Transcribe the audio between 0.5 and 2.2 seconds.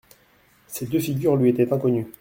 Ces deux figures lui étaient inconnues.